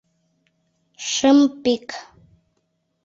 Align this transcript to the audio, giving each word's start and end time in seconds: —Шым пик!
—Шым 1.11 1.39
пик! 1.63 1.87